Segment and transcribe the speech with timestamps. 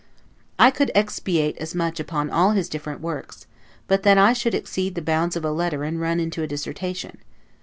[0.57, 3.45] I could expatiate as much upon all his different works,
[3.87, 7.19] but that I should exceed the bounds of a letter and run into a dissertation.